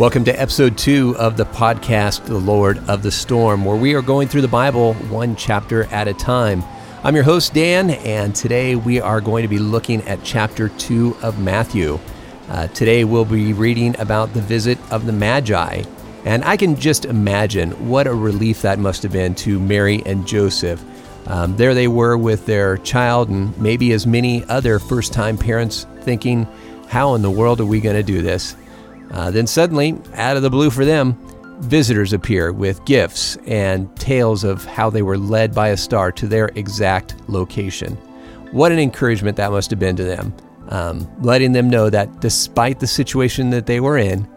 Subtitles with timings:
[0.00, 4.00] Welcome to episode two of the podcast, The Lord of the Storm, where we are
[4.00, 6.64] going through the Bible one chapter at a time.
[7.04, 11.18] I'm your host, Dan, and today we are going to be looking at chapter two
[11.20, 12.00] of Matthew.
[12.48, 15.82] Uh, today we'll be reading about the visit of the Magi.
[16.24, 20.26] And I can just imagine what a relief that must have been to Mary and
[20.26, 20.82] Joseph.
[21.26, 25.86] Um, there they were with their child, and maybe as many other first time parents
[26.00, 26.48] thinking,
[26.88, 28.56] How in the world are we going to do this?
[29.10, 31.16] Uh, then suddenly, out of the blue for them,
[31.60, 36.26] visitors appear with gifts and tales of how they were led by a star to
[36.26, 37.96] their exact location.
[38.52, 40.34] What an encouragement that must have been to them,
[40.68, 44.28] um, letting them know that despite the situation that they were in,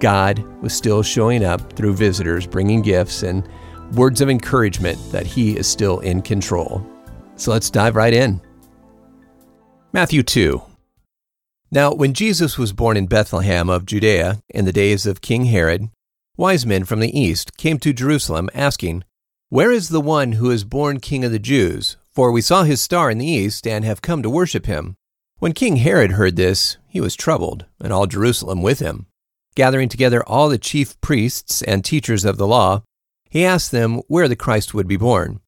[0.00, 3.48] God was still showing up through visitors, bringing gifts and
[3.92, 6.84] words of encouragement that He is still in control.
[7.36, 8.40] So let's dive right in.
[9.92, 10.62] Matthew 2
[11.74, 15.88] now, when Jesus was born in Bethlehem of Judea in the days of King Herod,
[16.36, 19.04] wise men from the east came to Jerusalem asking,
[19.48, 21.96] Where is the one who is born King of the Jews?
[22.12, 24.96] For we saw his star in the east and have come to worship him.
[25.38, 29.06] When King Herod heard this, he was troubled, and all Jerusalem with him.
[29.54, 32.82] Gathering together all the chief priests and teachers of the law,
[33.30, 35.40] he asked them where the Christ would be born.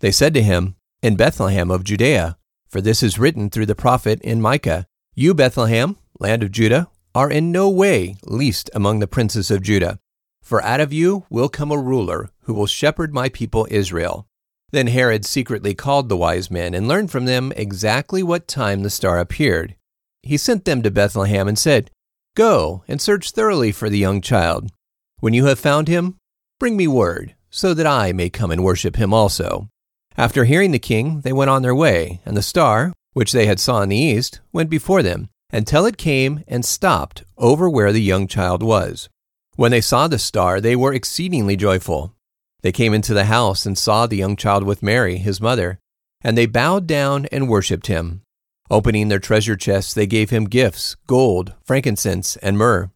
[0.00, 2.36] They said to him, In Bethlehem of Judea,
[2.68, 4.86] for this is written through the prophet in Micah.
[5.14, 9.98] You, Bethlehem, land of Judah, are in no way least among the princes of Judah.
[10.42, 14.26] For out of you will come a ruler who will shepherd my people Israel.
[14.70, 18.90] Then Herod secretly called the wise men and learned from them exactly what time the
[18.90, 19.74] star appeared.
[20.22, 21.90] He sent them to Bethlehem and said,
[22.36, 24.70] Go and search thoroughly for the young child.
[25.18, 26.16] When you have found him,
[26.60, 29.68] bring me word, so that I may come and worship him also.
[30.16, 33.60] After hearing the king, they went on their way, and the star, which they had
[33.60, 38.02] saw in the east, went before them, until it came and stopped over where the
[38.02, 39.08] young child was.
[39.56, 42.14] When they saw the star, they were exceedingly joyful.
[42.62, 45.78] They came into the house and saw the young child with Mary, his mother,
[46.22, 48.22] and they bowed down and worshipped him.
[48.70, 52.90] Opening their treasure chests, they gave him gifts gold, frankincense, and myrrh.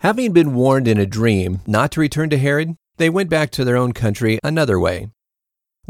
[0.00, 3.64] Having been warned in a dream not to return to Herod, they went back to
[3.64, 5.10] their own country another way.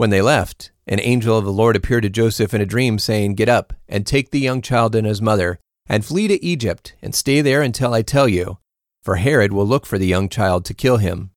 [0.01, 3.35] When they left, an angel of the Lord appeared to Joseph in a dream, saying,
[3.35, 7.15] Get up and take the young child and his mother, and flee to Egypt, and
[7.15, 8.57] stay there until I tell you,
[9.03, 11.33] for Herod will look for the young child to kill him.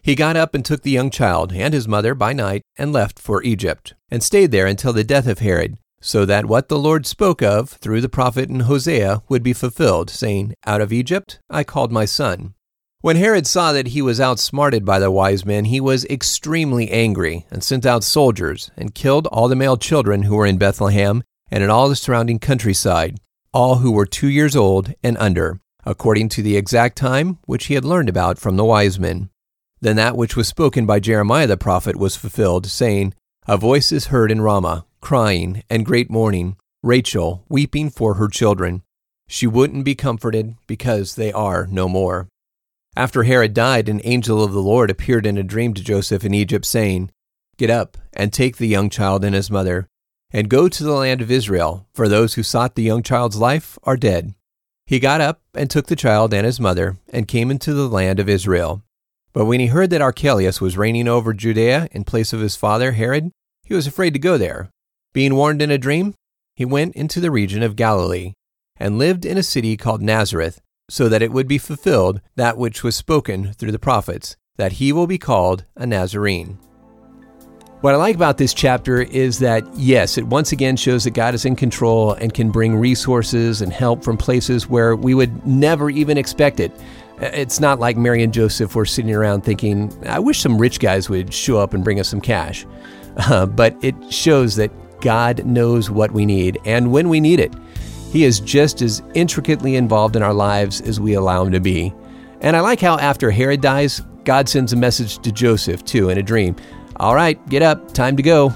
[0.00, 3.18] He got up and took the young child and his mother by night and left
[3.18, 7.06] for Egypt, and stayed there until the death of Herod, so that what the Lord
[7.06, 11.64] spoke of through the prophet in Hosea would be fulfilled, saying, Out of Egypt I
[11.64, 12.54] called my son.
[13.04, 17.44] When Herod saw that he was outsmarted by the wise men, he was extremely angry
[17.50, 21.62] and sent out soldiers and killed all the male children who were in Bethlehem and
[21.62, 23.20] in all the surrounding countryside,
[23.52, 27.74] all who were two years old and under, according to the exact time which he
[27.74, 29.28] had learned about from the wise men.
[29.82, 33.12] Then that which was spoken by Jeremiah the prophet was fulfilled, saying,
[33.46, 38.82] A voice is heard in Ramah, crying and great mourning, Rachel weeping for her children.
[39.28, 42.28] She wouldn't be comforted because they are no more.
[42.96, 46.32] After Herod died, an angel of the Lord appeared in a dream to Joseph in
[46.32, 47.10] Egypt, saying,
[47.56, 49.88] Get up and take the young child and his mother,
[50.32, 53.78] and go to the land of Israel, for those who sought the young child's life
[53.82, 54.34] are dead.
[54.86, 58.20] He got up and took the child and his mother, and came into the land
[58.20, 58.82] of Israel.
[59.32, 62.92] But when he heard that Archelaus was reigning over Judea in place of his father
[62.92, 63.32] Herod,
[63.64, 64.70] he was afraid to go there.
[65.12, 66.14] Being warned in a dream,
[66.54, 68.34] he went into the region of Galilee,
[68.76, 72.82] and lived in a city called Nazareth so that it would be fulfilled that which
[72.82, 76.58] was spoken through the prophets, that he will be called a Nazarene.
[77.80, 81.34] What I like about this chapter is that, yes, it once again shows that God
[81.34, 85.90] is in control and can bring resources and help from places where we would never
[85.90, 86.72] even expect it.
[87.20, 91.10] It's not like Mary and Joseph were sitting around thinking, I wish some rich guys
[91.10, 92.66] would show up and bring us some cash.
[93.16, 97.54] Uh, but it shows that God knows what we need and when we need it.
[98.14, 101.92] He is just as intricately involved in our lives as we allow him to be.
[102.42, 106.18] And I like how after Herod dies, God sends a message to Joseph, too, in
[106.18, 106.54] a dream.
[106.98, 108.54] All right, get up, time to go.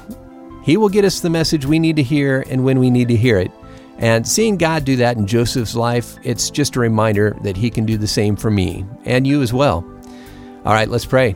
[0.63, 3.17] He will get us the message we need to hear and when we need to
[3.17, 3.51] hear it.
[3.99, 7.85] And seeing God do that in Joseph's life, it's just a reminder that He can
[7.85, 9.85] do the same for me and you as well.
[10.65, 11.35] All right, let's pray.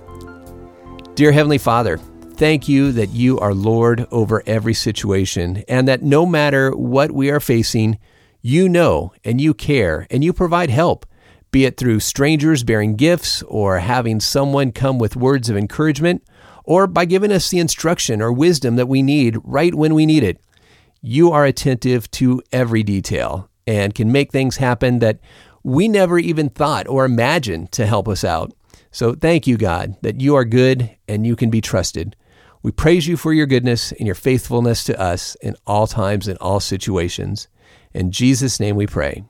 [1.17, 6.25] Dear Heavenly Father, thank you that you are Lord over every situation and that no
[6.25, 7.99] matter what we are facing,
[8.43, 11.07] you know and you care and you provide help,
[11.53, 16.23] be it through strangers bearing gifts or having someone come with words of encouragement
[16.65, 20.25] or by giving us the instruction or wisdom that we need right when we need
[20.25, 20.41] it.
[21.01, 25.21] You are attentive to every detail and can make things happen that
[25.63, 28.53] we never even thought or imagined to help us out.
[28.91, 32.17] So thank you, God, that you are good and you can be trusted.
[32.63, 36.39] We praise you for your goodness and your faithfulness to us in all times and
[36.39, 37.49] all situations.
[37.95, 39.25] In Jesus' name we pray.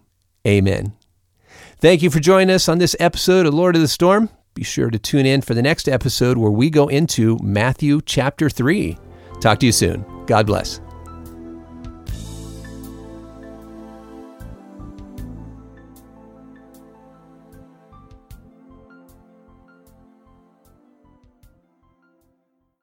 [0.46, 0.92] Amen.
[1.78, 4.28] Thank you for joining us on this episode of Lord of the Storm.
[4.54, 8.50] Be sure to tune in for the next episode where we go into Matthew chapter
[8.50, 8.96] 3.
[9.40, 10.04] Talk to you soon.
[10.26, 10.80] God bless.